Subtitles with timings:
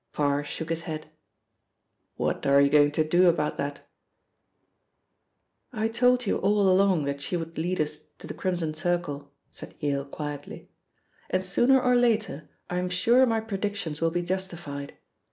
[0.13, 1.11] Parr shook his head.
[2.15, 3.87] "What are you going to do about that?"
[5.71, 9.75] "I told you all along that she would lead us to the Crimson Circle," said
[9.79, 10.71] Yale quietly,
[11.29, 14.97] "and sooner or later I am sure my predictions will be justified.